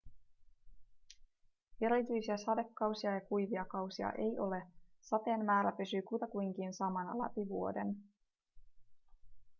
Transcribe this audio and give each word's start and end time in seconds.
erityisiä 1.81 2.37
sadekausia 2.37 3.11
ja 3.13 3.21
kuivia 3.21 3.65
kausia 3.65 4.11
ei 4.11 4.39
ole 4.39 4.67
sateen 5.01 5.45
määrä 5.45 5.71
pysyy 5.71 6.01
kutakuinkin 6.01 6.73
samana 6.73 7.19
läpi 7.25 7.47
vuoden 7.49 7.95